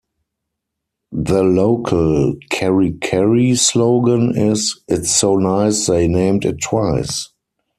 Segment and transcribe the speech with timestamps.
[1.11, 7.29] The local "Kerikeri slogan" is "It's So Nice They Named It Twice".